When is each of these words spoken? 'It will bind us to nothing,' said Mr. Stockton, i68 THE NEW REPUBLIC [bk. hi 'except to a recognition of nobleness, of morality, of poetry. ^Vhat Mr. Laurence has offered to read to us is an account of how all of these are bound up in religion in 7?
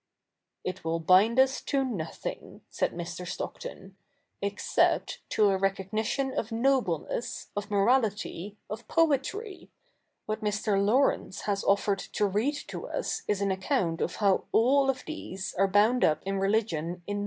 'It 0.63 0.83
will 0.83 0.99
bind 0.99 1.39
us 1.39 1.61
to 1.61 1.85
nothing,' 1.85 2.61
said 2.71 2.91
Mr. 2.91 3.23
Stockton, 3.27 3.95
i68 4.41 4.41
THE 4.41 4.41
NEW 4.41 4.41
REPUBLIC 4.41 4.41
[bk. 4.41 4.43
hi 4.43 4.47
'except 4.51 5.29
to 5.29 5.49
a 5.49 5.57
recognition 5.57 6.33
of 6.33 6.51
nobleness, 6.51 7.47
of 7.55 7.69
morality, 7.69 8.57
of 8.67 8.87
poetry. 8.87 9.69
^Vhat 10.27 10.37
Mr. 10.41 10.83
Laurence 10.83 11.41
has 11.41 11.63
offered 11.63 11.99
to 11.99 12.25
read 12.25 12.55
to 12.67 12.87
us 12.87 13.21
is 13.27 13.41
an 13.43 13.51
account 13.51 14.01
of 14.01 14.15
how 14.15 14.45
all 14.51 14.89
of 14.89 15.05
these 15.05 15.53
are 15.59 15.67
bound 15.67 16.03
up 16.03 16.23
in 16.25 16.39
religion 16.39 17.03
in 17.05 17.17
7? 17.17 17.19